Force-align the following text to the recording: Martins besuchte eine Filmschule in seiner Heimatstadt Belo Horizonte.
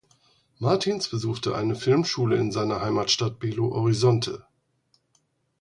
Martins 0.57 1.07
besuchte 1.09 1.55
eine 1.55 1.75
Filmschule 1.75 2.35
in 2.35 2.51
seiner 2.51 2.81
Heimatstadt 2.81 3.37
Belo 3.37 3.69
Horizonte. 3.71 4.47